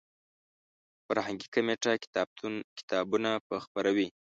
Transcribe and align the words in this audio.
فرهنګي 1.05 1.47
کمیټه 1.53 1.91
کتابونه 2.77 3.31
به 3.47 3.55
خپروي. 3.65 4.07